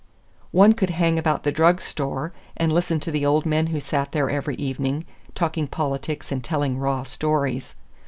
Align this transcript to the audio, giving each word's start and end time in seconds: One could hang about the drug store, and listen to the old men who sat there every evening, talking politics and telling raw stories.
One 0.49 0.73
could 0.73 0.89
hang 0.89 1.19
about 1.19 1.43
the 1.43 1.51
drug 1.51 1.79
store, 1.79 2.33
and 2.57 2.73
listen 2.73 2.99
to 3.01 3.11
the 3.11 3.23
old 3.23 3.45
men 3.45 3.67
who 3.67 3.79
sat 3.79 4.13
there 4.13 4.31
every 4.31 4.55
evening, 4.55 5.05
talking 5.35 5.67
politics 5.67 6.31
and 6.31 6.43
telling 6.43 6.79
raw 6.79 7.03
stories. 7.03 7.75